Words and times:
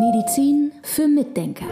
Medizin 0.00 0.72
für 0.82 1.08
Mitdenker. 1.08 1.66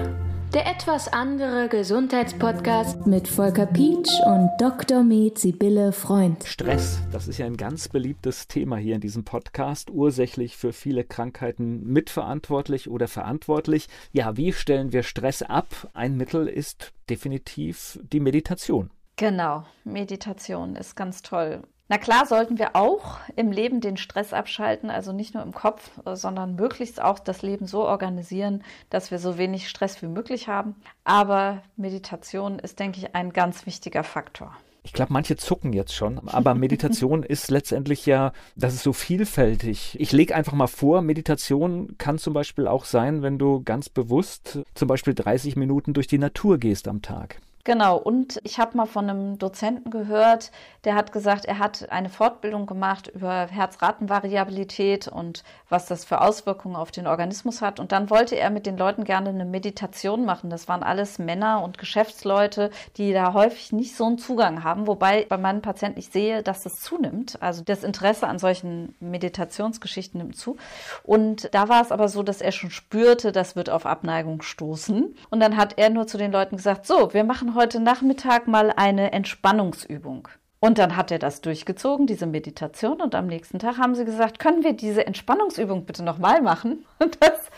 Der 0.52 0.66
etwas 0.66 1.10
andere 1.10 1.66
Gesundheitspodcast 1.70 3.06
mit 3.06 3.26
Volker 3.26 3.64
Pietsch 3.64 4.12
und 4.26 4.50
Dr. 4.58 5.02
Med 5.02 5.38
Sibylle 5.38 5.92
Freund. 5.92 6.44
Stress, 6.44 7.00
das 7.10 7.26
ist 7.26 7.38
ja 7.38 7.46
ein 7.46 7.56
ganz 7.56 7.88
beliebtes 7.88 8.46
Thema 8.46 8.76
hier 8.76 8.96
in 8.96 9.00
diesem 9.00 9.24
Podcast, 9.24 9.88
ursächlich 9.90 10.58
für 10.58 10.74
viele 10.74 11.04
Krankheiten 11.04 11.90
mitverantwortlich 11.90 12.90
oder 12.90 13.08
verantwortlich. 13.08 13.88
Ja, 14.12 14.36
wie 14.36 14.52
stellen 14.52 14.92
wir 14.92 15.04
Stress 15.04 15.40
ab? 15.40 15.88
Ein 15.94 16.18
Mittel 16.18 16.48
ist 16.48 16.92
definitiv 17.08 17.98
die 18.12 18.20
Meditation. 18.20 18.90
Genau, 19.16 19.64
Meditation 19.84 20.76
ist 20.76 20.96
ganz 20.96 21.22
toll. 21.22 21.62
Na 21.90 21.96
klar 21.96 22.26
sollten 22.26 22.58
wir 22.58 22.76
auch 22.76 23.18
im 23.34 23.50
Leben 23.50 23.80
den 23.80 23.96
Stress 23.96 24.34
abschalten, 24.34 24.90
also 24.90 25.12
nicht 25.12 25.32
nur 25.32 25.42
im 25.42 25.54
Kopf, 25.54 25.90
sondern 26.04 26.54
möglichst 26.54 27.00
auch 27.00 27.18
das 27.18 27.40
Leben 27.40 27.66
so 27.66 27.86
organisieren, 27.86 28.62
dass 28.90 29.10
wir 29.10 29.18
so 29.18 29.38
wenig 29.38 29.70
Stress 29.70 30.02
wie 30.02 30.06
möglich 30.06 30.48
haben. 30.48 30.76
Aber 31.04 31.62
Meditation 31.76 32.58
ist, 32.58 32.78
denke 32.78 32.98
ich, 32.98 33.14
ein 33.14 33.32
ganz 33.32 33.64
wichtiger 33.64 34.04
Faktor. 34.04 34.54
Ich 34.82 34.92
glaube, 34.92 35.12
manche 35.12 35.36
zucken 35.36 35.72
jetzt 35.72 35.94
schon, 35.94 36.28
aber 36.28 36.54
Meditation 36.54 37.22
ist 37.24 37.50
letztendlich 37.50 38.04
ja, 38.06 38.32
das 38.54 38.74
ist 38.74 38.82
so 38.82 38.92
vielfältig. 38.92 39.96
Ich 39.98 40.12
lege 40.12 40.34
einfach 40.34 40.52
mal 40.52 40.66
vor, 40.66 41.00
Meditation 41.00 41.96
kann 41.96 42.18
zum 42.18 42.34
Beispiel 42.34 42.66
auch 42.68 42.84
sein, 42.84 43.22
wenn 43.22 43.38
du 43.38 43.62
ganz 43.62 43.88
bewusst 43.88 44.60
zum 44.74 44.88
Beispiel 44.88 45.14
30 45.14 45.56
Minuten 45.56 45.94
durch 45.94 46.06
die 46.06 46.18
Natur 46.18 46.58
gehst 46.58 46.86
am 46.86 47.00
Tag. 47.00 47.40
Genau, 47.64 47.96
und 47.98 48.40
ich 48.44 48.58
habe 48.58 48.76
mal 48.76 48.86
von 48.86 49.10
einem 49.10 49.38
Dozenten 49.38 49.90
gehört, 49.90 50.52
der 50.84 50.94
hat 50.94 51.12
gesagt, 51.12 51.44
er 51.44 51.58
hat 51.58 51.90
eine 51.90 52.08
Fortbildung 52.08 52.64
gemacht 52.64 53.08
über 53.08 53.46
Herzratenvariabilität 53.46 55.06
und 55.06 55.44
was 55.68 55.84
das 55.84 56.06
für 56.06 56.22
Auswirkungen 56.22 56.76
auf 56.76 56.90
den 56.90 57.06
Organismus 57.06 57.60
hat. 57.60 57.78
Und 57.78 57.92
dann 57.92 58.08
wollte 58.08 58.36
er 58.36 58.48
mit 58.48 58.64
den 58.64 58.78
Leuten 58.78 59.04
gerne 59.04 59.28
eine 59.28 59.44
Meditation 59.44 60.24
machen. 60.24 60.48
Das 60.48 60.66
waren 60.66 60.82
alles 60.82 61.18
Männer 61.18 61.62
und 61.62 61.76
Geschäftsleute, 61.76 62.70
die 62.96 63.12
da 63.12 63.34
häufig 63.34 63.72
nicht 63.72 63.94
so 63.94 64.06
einen 64.06 64.16
Zugang 64.16 64.64
haben. 64.64 64.86
Wobei 64.86 65.26
bei 65.28 65.36
meinen 65.36 65.60
Patienten 65.60 65.98
ich 65.98 66.08
sehe, 66.08 66.42
dass 66.42 66.62
das 66.62 66.80
zunimmt. 66.80 67.36
Also 67.42 67.62
das 67.64 67.84
Interesse 67.84 68.28
an 68.28 68.38
solchen 68.38 68.94
Meditationsgeschichten 69.00 70.18
nimmt 70.18 70.36
zu. 70.36 70.56
Und 71.02 71.52
da 71.52 71.68
war 71.68 71.82
es 71.82 71.92
aber 71.92 72.08
so, 72.08 72.22
dass 72.22 72.40
er 72.40 72.52
schon 72.52 72.70
spürte, 72.70 73.30
das 73.30 73.56
wird 73.56 73.68
auf 73.68 73.84
Abneigung 73.84 74.40
stoßen. 74.40 75.14
Und 75.28 75.40
dann 75.40 75.58
hat 75.58 75.74
er 75.76 75.90
nur 75.90 76.06
zu 76.06 76.16
den 76.16 76.32
Leuten 76.32 76.56
gesagt, 76.56 76.86
so, 76.86 77.12
wir 77.12 77.24
machen 77.24 77.57
heute 77.58 77.80
Nachmittag 77.80 78.46
mal 78.46 78.70
eine 78.70 79.10
Entspannungsübung. 79.10 80.28
Und 80.60 80.78
dann 80.78 80.96
hat 80.96 81.10
er 81.10 81.18
das 81.18 81.40
durchgezogen, 81.40 82.06
diese 82.06 82.26
Meditation. 82.26 83.00
Und 83.00 83.16
am 83.16 83.26
nächsten 83.26 83.58
Tag 83.58 83.78
haben 83.78 83.96
sie 83.96 84.04
gesagt, 84.04 84.38
können 84.38 84.62
wir 84.62 84.74
diese 84.74 85.04
Entspannungsübung 85.06 85.84
bitte 85.84 86.04
nochmal 86.04 86.40
machen? 86.40 86.84
Und 87.00 87.18
das 87.20 87.50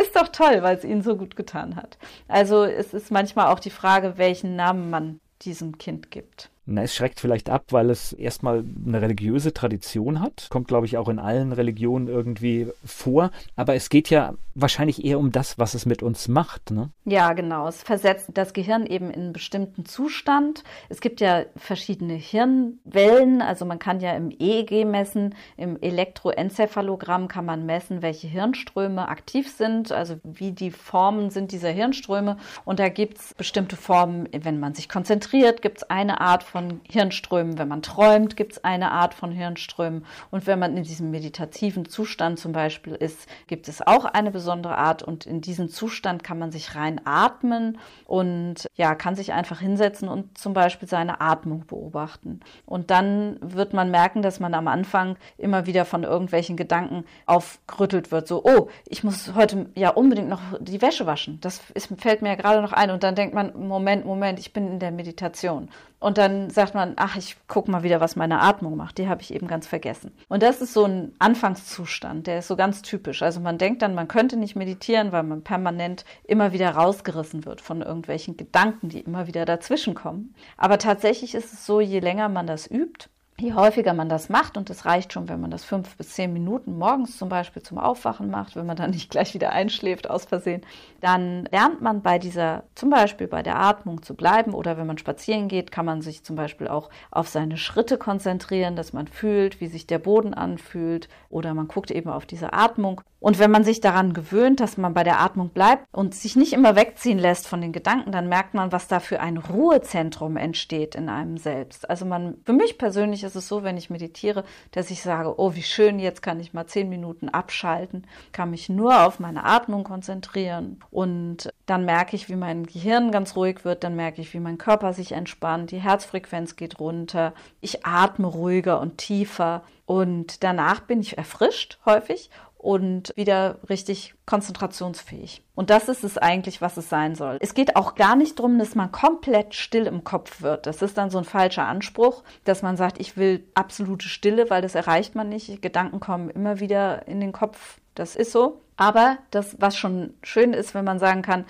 ist 0.00 0.16
doch 0.16 0.28
toll, 0.28 0.62
weil 0.62 0.76
es 0.76 0.84
ihnen 0.84 1.02
so 1.02 1.16
gut 1.16 1.36
getan 1.36 1.76
hat. 1.76 1.98
Also 2.26 2.64
es 2.64 2.92
ist 2.92 3.12
manchmal 3.12 3.46
auch 3.46 3.60
die 3.60 3.70
Frage, 3.70 4.18
welchen 4.18 4.56
Namen 4.56 4.90
man 4.90 5.20
diesem 5.42 5.78
Kind 5.78 6.10
gibt. 6.10 6.50
Na, 6.66 6.82
es 6.82 6.94
schreckt 6.94 7.20
vielleicht 7.20 7.50
ab, 7.50 7.66
weil 7.70 7.90
es 7.90 8.12
erstmal 8.12 8.64
eine 8.86 9.02
religiöse 9.02 9.52
Tradition 9.52 10.20
hat. 10.20 10.46
Kommt, 10.48 10.68
glaube 10.68 10.86
ich, 10.86 10.96
auch 10.96 11.08
in 11.08 11.18
allen 11.18 11.52
Religionen 11.52 12.08
irgendwie 12.08 12.68
vor. 12.84 13.30
Aber 13.54 13.74
es 13.74 13.90
geht 13.90 14.08
ja 14.08 14.34
wahrscheinlich 14.54 15.04
eher 15.04 15.18
um 15.18 15.32
das, 15.32 15.58
was 15.58 15.74
es 15.74 15.84
mit 15.84 16.02
uns 16.02 16.28
macht. 16.28 16.70
Ne? 16.70 16.90
Ja, 17.04 17.32
genau. 17.32 17.68
Es 17.68 17.82
versetzt 17.82 18.30
das 18.34 18.52
Gehirn 18.52 18.86
eben 18.86 19.10
in 19.10 19.24
einen 19.24 19.32
bestimmten 19.32 19.84
Zustand. 19.84 20.64
Es 20.88 21.00
gibt 21.00 21.20
ja 21.20 21.44
verschiedene 21.56 22.14
Hirnwellen. 22.14 23.42
Also 23.42 23.64
man 23.64 23.78
kann 23.78 24.00
ja 24.00 24.12
im 24.12 24.30
EEG 24.30 24.86
messen, 24.86 25.34
im 25.56 25.80
Elektroenzephalogramm 25.80 27.28
kann 27.28 27.44
man 27.44 27.66
messen, 27.66 28.00
welche 28.00 28.28
Hirnströme 28.28 29.08
aktiv 29.08 29.50
sind, 29.50 29.92
also 29.92 30.16
wie 30.22 30.52
die 30.52 30.70
Formen 30.70 31.30
sind 31.30 31.52
dieser 31.52 31.70
Hirnströme. 31.70 32.38
Und 32.64 32.78
da 32.78 32.88
gibt 32.88 33.18
es 33.18 33.34
bestimmte 33.34 33.76
Formen, 33.76 34.28
wenn 34.32 34.60
man 34.60 34.74
sich 34.74 34.88
konzentriert, 34.88 35.60
gibt 35.60 35.78
es 35.78 35.90
eine 35.90 36.20
Art 36.20 36.42
von 36.54 36.80
Hirnströmen. 36.88 37.58
Wenn 37.58 37.66
man 37.66 37.82
träumt, 37.82 38.36
gibt 38.36 38.52
es 38.52 38.62
eine 38.62 38.92
Art 38.92 39.12
von 39.12 39.32
Hirnströmen. 39.32 40.06
Und 40.30 40.46
wenn 40.46 40.60
man 40.60 40.76
in 40.76 40.84
diesem 40.84 41.10
meditativen 41.10 41.84
Zustand 41.88 42.38
zum 42.38 42.52
Beispiel 42.52 42.94
ist, 42.94 43.28
gibt 43.48 43.66
es 43.66 43.84
auch 43.84 44.04
eine 44.04 44.30
besondere 44.30 44.78
Art. 44.78 45.02
Und 45.02 45.26
in 45.26 45.40
diesem 45.40 45.68
Zustand 45.68 46.22
kann 46.22 46.38
man 46.38 46.52
sich 46.52 46.76
rein 46.76 47.00
atmen 47.04 47.78
und 48.06 48.68
ja, 48.76 48.94
kann 48.94 49.16
sich 49.16 49.32
einfach 49.32 49.58
hinsetzen 49.58 50.08
und 50.08 50.38
zum 50.38 50.52
Beispiel 50.52 50.86
seine 50.86 51.20
Atmung 51.20 51.66
beobachten. 51.66 52.38
Und 52.66 52.92
dann 52.92 53.36
wird 53.40 53.72
man 53.72 53.90
merken, 53.90 54.22
dass 54.22 54.38
man 54.38 54.54
am 54.54 54.68
Anfang 54.68 55.16
immer 55.38 55.66
wieder 55.66 55.84
von 55.84 56.04
irgendwelchen 56.04 56.56
Gedanken 56.56 57.04
aufgerüttelt 57.26 58.12
wird. 58.12 58.28
So, 58.28 58.44
oh, 58.44 58.68
ich 58.86 59.02
muss 59.02 59.34
heute 59.34 59.66
ja 59.74 59.90
unbedingt 59.90 60.28
noch 60.28 60.40
die 60.60 60.80
Wäsche 60.80 61.04
waschen. 61.04 61.40
Das 61.40 61.62
ist, 61.74 61.88
fällt 61.98 62.22
mir 62.22 62.28
ja 62.28 62.36
gerade 62.36 62.62
noch 62.62 62.72
ein. 62.72 62.92
Und 62.92 63.02
dann 63.02 63.16
denkt 63.16 63.34
man, 63.34 63.52
Moment, 63.58 64.06
Moment, 64.06 64.38
ich 64.38 64.52
bin 64.52 64.68
in 64.68 64.78
der 64.78 64.92
Meditation. 64.92 65.68
Und 66.04 66.18
dann 66.18 66.43
sagt 66.50 66.74
man, 66.74 66.94
ach, 66.96 67.16
ich 67.16 67.36
gucke 67.48 67.70
mal 67.70 67.82
wieder, 67.82 68.00
was 68.00 68.16
meine 68.16 68.40
Atmung 68.40 68.76
macht. 68.76 68.98
Die 68.98 69.08
habe 69.08 69.22
ich 69.22 69.32
eben 69.32 69.46
ganz 69.46 69.66
vergessen. 69.66 70.12
Und 70.28 70.42
das 70.42 70.60
ist 70.60 70.72
so 70.72 70.84
ein 70.84 71.12
Anfangszustand, 71.18 72.26
der 72.26 72.40
ist 72.40 72.48
so 72.48 72.56
ganz 72.56 72.82
typisch. 72.82 73.22
Also 73.22 73.40
man 73.40 73.58
denkt 73.58 73.82
dann, 73.82 73.94
man 73.94 74.08
könnte 74.08 74.36
nicht 74.36 74.56
meditieren, 74.56 75.12
weil 75.12 75.22
man 75.22 75.42
permanent 75.42 76.04
immer 76.24 76.52
wieder 76.52 76.70
rausgerissen 76.70 77.44
wird 77.44 77.60
von 77.60 77.82
irgendwelchen 77.82 78.36
Gedanken, 78.36 78.88
die 78.88 79.00
immer 79.00 79.26
wieder 79.26 79.44
dazwischen 79.44 79.94
kommen. 79.94 80.34
Aber 80.56 80.78
tatsächlich 80.78 81.34
ist 81.34 81.52
es 81.52 81.66
so, 81.66 81.80
je 81.80 82.00
länger 82.00 82.28
man 82.28 82.46
das 82.46 82.70
übt, 82.70 83.08
je 83.38 83.54
häufiger 83.54 83.94
man 83.94 84.08
das 84.08 84.28
macht, 84.28 84.56
und 84.56 84.70
es 84.70 84.84
reicht 84.84 85.12
schon, 85.12 85.28
wenn 85.28 85.40
man 85.40 85.50
das 85.50 85.64
fünf 85.64 85.96
bis 85.96 86.10
zehn 86.10 86.32
Minuten 86.32 86.78
morgens 86.78 87.18
zum 87.18 87.28
Beispiel 87.28 87.62
zum 87.62 87.78
Aufwachen 87.78 88.30
macht, 88.30 88.54
wenn 88.54 88.66
man 88.66 88.76
dann 88.76 88.90
nicht 88.90 89.10
gleich 89.10 89.34
wieder 89.34 89.50
einschläft 89.50 90.08
aus 90.08 90.24
Versehen, 90.24 90.62
dann 91.00 91.46
lernt 91.50 91.80
man 91.80 92.00
bei 92.00 92.18
dieser, 92.18 92.64
zum 92.74 92.90
Beispiel 92.90 93.26
bei 93.26 93.42
der 93.42 93.58
Atmung 93.58 94.02
zu 94.02 94.14
bleiben 94.14 94.54
oder 94.54 94.76
wenn 94.76 94.86
man 94.86 94.98
spazieren 94.98 95.48
geht, 95.48 95.72
kann 95.72 95.84
man 95.84 96.00
sich 96.00 96.24
zum 96.24 96.36
Beispiel 96.36 96.68
auch 96.68 96.90
auf 97.10 97.28
seine 97.28 97.56
Schritte 97.56 97.98
konzentrieren, 97.98 98.76
dass 98.76 98.92
man 98.92 99.08
fühlt, 99.08 99.60
wie 99.60 99.66
sich 99.66 99.86
der 99.86 99.98
Boden 99.98 100.32
anfühlt 100.32 101.08
oder 101.28 101.54
man 101.54 101.66
guckt 101.66 101.90
eben 101.90 102.10
auf 102.10 102.26
diese 102.26 102.52
Atmung. 102.52 103.00
Und 103.24 103.38
wenn 103.38 103.50
man 103.50 103.64
sich 103.64 103.80
daran 103.80 104.12
gewöhnt, 104.12 104.60
dass 104.60 104.76
man 104.76 104.92
bei 104.92 105.02
der 105.02 105.18
Atmung 105.18 105.48
bleibt 105.48 105.86
und 105.92 106.14
sich 106.14 106.36
nicht 106.36 106.52
immer 106.52 106.76
wegziehen 106.76 107.18
lässt 107.18 107.48
von 107.48 107.62
den 107.62 107.72
Gedanken, 107.72 108.12
dann 108.12 108.28
merkt 108.28 108.52
man, 108.52 108.70
was 108.70 108.86
da 108.86 109.00
für 109.00 109.18
ein 109.18 109.38
Ruhezentrum 109.38 110.36
entsteht 110.36 110.94
in 110.94 111.08
einem 111.08 111.38
selbst. 111.38 111.88
Also 111.88 112.04
man, 112.04 112.36
für 112.44 112.52
mich 112.52 112.76
persönlich 112.76 113.23
ist 113.24 113.34
es 113.34 113.48
so, 113.48 113.62
wenn 113.62 113.76
ich 113.76 113.90
meditiere, 113.90 114.44
dass 114.70 114.90
ich 114.90 115.02
sage, 115.02 115.38
oh, 115.40 115.54
wie 115.54 115.62
schön, 115.62 115.98
jetzt 115.98 116.22
kann 116.22 116.40
ich 116.40 116.52
mal 116.52 116.66
zehn 116.66 116.88
Minuten 116.88 117.28
abschalten, 117.28 118.06
kann 118.32 118.50
mich 118.50 118.68
nur 118.68 119.04
auf 119.04 119.18
meine 119.18 119.44
Atmung 119.44 119.84
konzentrieren. 119.84 120.80
Und 120.90 121.52
dann 121.66 121.84
merke 121.84 122.14
ich, 122.16 122.28
wie 122.28 122.36
mein 122.36 122.66
Gehirn 122.66 123.10
ganz 123.10 123.36
ruhig 123.36 123.64
wird, 123.64 123.84
dann 123.84 123.96
merke 123.96 124.20
ich, 124.20 124.32
wie 124.34 124.40
mein 124.40 124.58
Körper 124.58 124.92
sich 124.92 125.12
entspannt, 125.12 125.70
die 125.70 125.80
Herzfrequenz 125.80 126.56
geht 126.56 126.78
runter, 126.78 127.34
ich 127.60 127.84
atme 127.84 128.26
ruhiger 128.26 128.80
und 128.80 128.98
tiefer. 128.98 129.62
Und 129.86 130.42
danach 130.42 130.80
bin 130.80 131.00
ich 131.00 131.18
erfrischt 131.18 131.78
häufig 131.84 132.30
und 132.64 133.12
wieder 133.14 133.58
richtig 133.68 134.14
konzentrationsfähig. 134.24 135.42
Und 135.54 135.68
das 135.68 135.90
ist 135.90 136.02
es 136.02 136.16
eigentlich, 136.16 136.62
was 136.62 136.78
es 136.78 136.88
sein 136.88 137.14
soll. 137.14 137.36
Es 137.40 137.52
geht 137.52 137.76
auch 137.76 137.94
gar 137.94 138.16
nicht 138.16 138.38
darum, 138.38 138.58
dass 138.58 138.74
man 138.74 138.90
komplett 138.90 139.54
still 139.54 139.86
im 139.86 140.02
Kopf 140.02 140.40
wird. 140.40 140.66
Das 140.66 140.80
ist 140.80 140.96
dann 140.96 141.10
so 141.10 141.18
ein 141.18 141.24
falscher 141.24 141.66
Anspruch, 141.66 142.24
dass 142.44 142.62
man 142.62 142.78
sagt, 142.78 142.98
ich 142.98 143.18
will 143.18 143.44
absolute 143.54 144.08
Stille, 144.08 144.48
weil 144.48 144.62
das 144.62 144.74
erreicht 144.74 145.14
man 145.14 145.28
nicht. 145.28 145.60
Gedanken 145.60 146.00
kommen 146.00 146.30
immer 146.30 146.58
wieder 146.58 147.06
in 147.06 147.20
den 147.20 147.32
Kopf. 147.32 147.80
Das 147.94 148.16
ist 148.16 148.32
so. 148.32 148.62
Aber 148.78 149.18
das, 149.30 149.56
was 149.60 149.76
schon 149.76 150.14
schön 150.22 150.54
ist, 150.54 150.74
wenn 150.74 150.86
man 150.86 150.98
sagen 150.98 151.20
kann, 151.20 151.44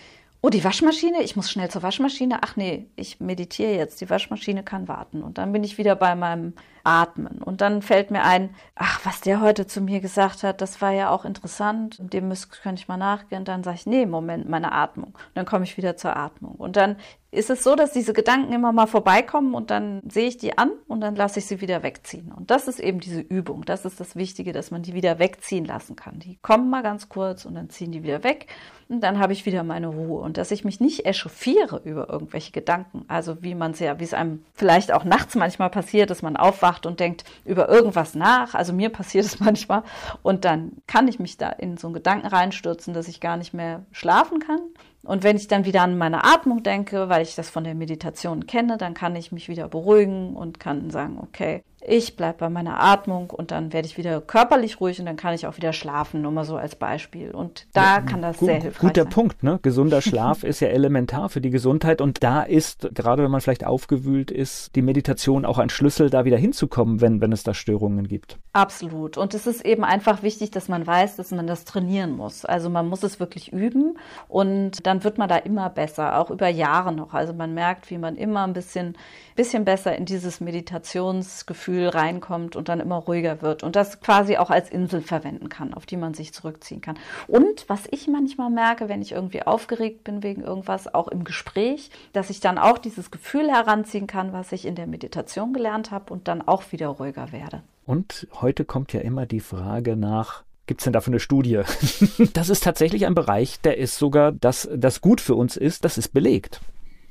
oh, 0.45 0.51
die 0.51 0.63
Waschmaschine, 0.63 1.23
ich 1.23 1.37
muss 1.37 1.51
schnell 1.51 1.71
zur 1.71 1.83
Waschmaschine. 1.83 2.41
Ach 2.43 2.55
nee, 2.55 2.87
ich 2.97 3.19
meditiere 3.19 3.77
jetzt, 3.77 4.03
die 4.03 4.11
Waschmaschine 4.11 4.63
kann 4.63 4.89
warten. 4.89 5.23
Und 5.23 5.39
dann 5.39 5.53
bin 5.53 5.65
ich 5.65 5.79
wieder 5.79 5.97
bei 5.97 6.15
meinem 6.15 6.53
atmen. 6.83 7.41
Und 7.43 7.63
dann 7.63 7.81
fällt 7.81 8.11
mir 8.11 8.23
ein, 8.23 8.55
ach, 8.75 9.01
was 9.05 9.23
der 9.23 9.41
heute 9.41 9.67
zu 9.67 9.81
mir 9.81 10.01
gesagt 10.01 10.43
hat, 10.43 10.61
das 10.61 10.83
war 10.83 10.91
ja 10.91 11.09
auch 11.09 11.25
interessant. 11.25 11.97
Dem 11.99 12.29
müsste, 12.29 12.49
könnte 12.63 12.83
ich 12.83 12.89
mal 12.89 12.99
nachgehen. 12.99 13.47
Dann 13.47 13.65
sage 13.65 13.77
ich, 13.77 13.87
nee, 13.87 14.05
Moment, 14.05 14.47
meine 14.47 14.73
Atmung. 14.73 15.15
Und 15.15 15.33
dann 15.35 15.47
komme 15.47 15.65
ich 15.65 15.79
wieder 15.79 15.97
zur 15.97 16.15
Atmung. 16.15 16.57
Und 16.57 16.77
dann 16.77 16.97
ist 17.35 17.51
es 17.51 17.63
so, 17.63 17.77
dass 17.77 17.93
diese 17.93 18.13
Gedanken 18.13 18.53
immer 18.53 18.73
mal 18.73 18.87
vorbeikommen 18.87 19.55
und 19.55 19.71
dann 19.71 20.01
sehe 20.09 20.29
ich 20.29 20.37
die 20.37 20.57
an 20.57 20.71
und 20.87 21.01
dann 21.01 21.17
lasse 21.17 21.39
ich 21.39 21.47
sie 21.47 21.61
wieder 21.61 21.83
wegziehen. 21.83 22.33
Und 22.33 22.51
das 22.51 22.69
ist 22.69 22.81
eben 22.81 23.01
diese 23.01 23.21
Übung. 23.21 23.65
Das 23.65 23.85
ist 23.85 24.01
das 24.01 24.17
Wichtige, 24.17 24.53
dass 24.53 24.71
man 24.71 24.83
die 24.83 24.95
wieder 24.95 25.19
wegziehen 25.19 25.65
lassen 25.65 25.97
kann. 25.97 26.19
Die 26.19 26.39
kommen 26.43 26.71
mal 26.71 26.83
ganz 26.83 27.09
kurz 27.09 27.45
und 27.45 27.55
dann 27.55 27.71
ziehen 27.71 27.93
die 27.93 28.03
wieder 28.03 28.25
weg 28.25 28.47
und 28.89 29.01
dann 29.01 29.19
habe 29.19 29.33
ich 29.33 29.47
wieder 29.47 29.65
meine 29.65 29.89
Ruhe. 29.89 30.21
Und 30.21 30.37
dass 30.37 30.51
ich 30.51 30.65
mich 30.65 30.81
nicht 30.81 31.07
echauffiere 31.07 31.81
über 31.85 32.09
irgendwelche 32.09 32.53
Gedanken. 32.53 33.05
Also 33.09 33.43
wie 33.43 33.55
man 33.55 33.73
es 33.73 33.81
ja, 33.81 33.99
wie 33.99 34.05
es 34.05 34.15
einem 34.15 34.45
vielleicht 34.55 34.93
auch 34.93 35.05
nachts 35.05 35.35
manchmal 35.35 35.71
passiert, 35.71 36.11
dass 36.11 36.23
man 36.23 36.37
aufwacht 36.37 36.87
und 36.87 37.01
denkt 37.01 37.25
über 37.45 37.69
irgendwas 37.69 38.15
nach. 38.15 38.55
Also 38.55 38.73
mir 38.73 38.91
passiert 38.91 39.25
es 39.27 39.41
manchmal. 39.41 39.83
Und 40.23 40.45
dann 40.45 40.73
kann 40.87 41.09
ich 41.09 41.19
mich 41.19 41.37
da 41.37 41.49
in 41.49 41.77
so 41.77 41.89
einen 41.89 41.95
Gedanken 41.95 42.27
reinstürzen, 42.27 42.95
dass 42.95 43.09
ich 43.09 43.21
gar 43.21 43.37
nicht 43.37 43.55
mehr 43.55 43.85
schlafen 43.93 44.39
kann. 44.39 44.61
Und 45.05 45.23
wenn 45.23 45.37
ich 45.37 45.49
dann 45.49 45.67
wieder 45.67 45.83
an 45.83 45.99
meine 45.99 46.25
Atmung 46.25 46.63
denke, 46.63 47.09
weil 47.09 47.23
ich 47.23 47.35
das 47.35 47.51
von 47.51 47.65
der 47.65 47.75
Meditation 47.75 48.47
kenne, 48.47 48.79
dann 48.79 48.95
kann 48.95 49.15
ich 49.17 49.33
mich 49.33 49.49
wieder 49.49 49.69
beruhigen 49.69 50.35
und 50.35 50.59
kann 50.59 50.91
sagen, 50.91 51.19
okay, 51.21 51.63
ich 51.87 52.17
bleibe 52.17 52.39
bei 52.39 52.49
meiner 52.49 52.81
Atmung 52.81 53.29
und 53.31 53.51
dann 53.51 53.73
werde 53.73 53.87
ich 53.87 53.99
wieder 53.99 54.21
körperlich 54.23 54.81
ruhig 54.81 54.99
und 55.01 55.07
dann 55.07 55.17
kann 55.17 55.35
ich 55.35 55.47
auch 55.47 55.59
wieder 55.59 55.75
schlafen, 55.75 56.23
nur 56.23 56.33
mal 56.33 56.45
so 56.45 56.57
als 56.57 56.77
Beispiel. 56.77 57.31
Und 57.31 57.67
da 57.75 58.01
kann 58.01 58.23
das 58.23 58.39
gut, 58.39 58.49
sehr 58.49 58.63
hilfreich 58.63 58.81
guter 58.81 59.03
sein. 59.03 59.13
Punkt, 59.13 59.43
ne? 59.43 59.59
Gesunder 59.61 60.01
Schlaf 60.01 60.45
ist 60.45 60.61
ja 60.61 60.69
elementar 60.69 61.29
für 61.29 61.43
die 61.43 61.51
Gesundheit 61.51 62.01
und 62.01 62.23
da 62.23 62.43
ist, 62.43 62.89
gerade 62.95 63.23
wenn 63.23 63.31
man 63.31 63.43
vielleicht 63.43 63.67
aufgewühlt 63.67 64.31
ist, 64.31 64.75
die 64.77 64.83
Meditation 64.83 65.45
auch 65.45 65.59
ein 65.59 65.69
Schlüssel, 65.69 66.09
da 66.09 66.25
wieder 66.25 66.39
hinzukommen, 66.39 67.03
wenn, 67.03 67.21
wenn 67.21 67.33
es 67.33 67.43
da 67.43 67.53
Störungen 67.53 68.09
gibt. 68.09 68.39
Absolut. 68.55 69.19
Und 69.19 69.35
es 69.35 69.47
ist 69.47 69.65
eben 69.65 69.85
einfach 69.85 70.23
wichtig, 70.23 70.51
dass 70.53 70.69
man 70.69 70.87
weiß, 70.87 71.17
dass 71.17 71.33
man 71.33 71.47
das 71.47 71.65
trainieren 71.67 72.17
muss. 72.17 72.47
Also 72.47 72.71
man 72.71 72.89
muss 72.89 73.03
es 73.03 73.21
wirklich 73.21 73.53
üben 73.53 73.99
und 74.29 74.87
dann 74.87 75.05
wird 75.05 75.19
man 75.19 75.29
da 75.29 75.37
immer 75.37 75.69
besser, 75.69 76.19
auch 76.19 76.31
über 76.31 76.49
Jahre 76.49 76.93
noch. 76.93 77.13
Also 77.13 77.35
man 77.35 77.53
merkt, 77.53 77.91
wie 77.91 77.99
man 77.99 78.17
immer 78.17 78.47
ein 78.47 78.55
bisschen, 78.55 78.97
bisschen 79.37 79.67
besser 79.67 79.95
in 79.97 80.07
dieses 80.07 80.41
Meditationsgefühl 80.41 81.74
reinkommt 81.83 82.57
und 82.57 82.69
dann 82.69 82.81
immer 82.81 82.97
ruhiger 82.97 83.43
wird 83.43 83.63
und 83.63 83.77
das 83.77 84.01
quasi 84.01 84.37
auch 84.37 84.51
als 84.51 84.71
Insel 84.71 85.01
verwenden 85.01 85.49
kann, 85.49 85.75
auf 85.75 85.87
die 85.87 85.97
man 85.97 86.15
sich 86.15 86.33
zurückziehen 86.33 86.81
kann. 86.81 86.99
Und 87.27 87.69
was 87.69 87.83
ich 87.91 88.09
manchmal 88.09 88.51
merke, 88.51 88.89
wenn 88.89 89.03
ich 89.03 89.13
irgendwie 89.13 89.43
aufgeregt 89.43 90.05
bin 90.05 90.23
wegen 90.23 90.43
irgendwas, 90.43 90.93
auch 90.93 91.09
im 91.09 91.25
Gespräch, 91.25 91.91
dass 92.13 92.31
ich 92.31 92.41
dann 92.41 92.59
auch 92.59 92.79
dieses 92.79 93.11
Gefühl 93.11 93.51
heranziehen 93.51 94.07
kann, 94.07 94.33
was 94.33 94.53
ich 94.53 94.67
in 94.67 94.75
der 94.75 94.87
Meditation 94.87 95.53
gelernt 95.53 95.91
habe 95.91 96.13
und 96.13 96.29
dann 96.29 96.43
auch 96.43 96.71
wieder 96.73 96.89
ruhiger 96.89 97.33
werde. 97.33 97.63
Und 97.87 98.29
heute 98.41 98.65
kommt 98.65 98.93
ja 98.93 99.01
immer 99.01 99.27
die 99.27 99.41
Frage 99.41 99.97
nach, 99.97 100.45
Gibt 100.67 100.81
es 100.81 100.85
denn 100.85 100.95
dafür 100.95 101.13
eine 101.13 101.21
Studie? 101.21 101.61
das 102.33 102.49
ist 102.49 102.65
tatsächlich 102.65 103.05
ein 103.05 103.15
Bereich, 103.15 103.61
der 103.61 103.77
ist 103.77 103.99
sogar, 103.99 104.33
dass 104.33 104.67
das 104.75 105.03
gut 105.03 105.21
für 105.21 105.35
uns 105.35 105.59
ist, 105.59 105.85
das 105.85 105.99
ist 105.99 106.15
belegt. 106.15 106.61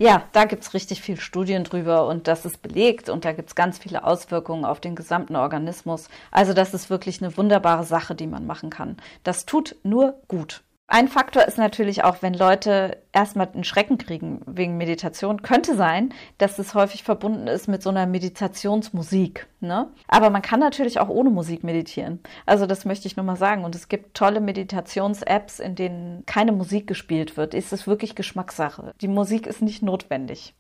Ja, 0.04 0.24
da 0.34 0.44
gibt 0.44 0.64
es 0.64 0.74
richtig 0.74 1.02
viel 1.02 1.18
Studien 1.18 1.64
drüber 1.64 2.08
und 2.10 2.28
das 2.28 2.46
ist 2.46 2.62
belegt 2.62 3.08
und 3.08 3.24
da 3.24 3.32
gibt 3.32 3.48
es 3.48 3.56
ganz 3.56 3.78
viele 3.78 4.04
Auswirkungen 4.04 4.66
auf 4.66 4.82
den 4.82 4.98
gesamten 4.98 5.38
Organismus. 5.38 6.10
Also 6.30 6.52
das 6.52 6.74
ist 6.74 6.90
wirklich 6.90 7.22
eine 7.22 7.38
wunderbare 7.38 7.86
Sache, 7.86 8.14
die 8.14 8.28
man 8.28 8.46
machen 8.46 8.70
kann. 8.70 8.98
Das 9.24 9.46
tut 9.46 9.78
nur 9.84 10.16
gut. 10.28 10.62
Ein 10.88 11.08
Faktor 11.08 11.46
ist 11.48 11.58
natürlich 11.58 12.04
auch, 12.04 12.18
wenn 12.22 12.34
Leute 12.34 12.98
erstmal 13.14 13.48
einen 13.48 13.64
Schrecken 13.64 13.98
kriegen 13.98 14.42
wegen 14.46 14.76
Meditation, 14.76 15.42
könnte 15.42 15.76
sein, 15.76 16.14
dass 16.38 16.60
es 16.60 16.76
häufig 16.76 17.04
verbunden 17.04 17.48
ist 17.48 17.68
mit 17.68 17.82
so 17.82 17.90
einer 17.90 18.06
Meditationsmusik. 18.06 19.48
Ne? 19.62 19.88
Aber 20.10 20.30
man 20.30 20.42
kann 20.42 20.60
natürlich 20.60 21.00
auch 21.00 21.08
ohne 21.08 21.30
Musik 21.30 21.64
meditieren. 21.64 22.20
Also 22.46 22.66
das 22.66 22.84
möchte 22.84 23.08
ich 23.08 23.16
nur 23.16 23.26
mal 23.26 23.38
sagen. 23.38 23.64
Und 23.64 23.76
es 23.76 23.88
gibt 23.88 24.14
tolle 24.14 24.42
Meditations-Apps, 24.42 25.60
in 25.60 25.76
denen 25.76 26.26
keine 26.26 26.52
Musik 26.52 26.86
gespielt 26.86 27.38
wird. 27.38 27.54
Es 27.54 27.72
ist 27.72 27.88
wirklich 27.88 28.14
Geschmackssache. 28.14 28.94
Die 29.00 29.08
Musik 29.08 29.48
ist 29.48 29.62
nicht 29.62 29.84
notwendig. 29.84 30.54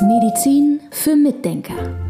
Medizin 0.00 0.80
für 0.92 1.16
Mitdenker. 1.16 2.09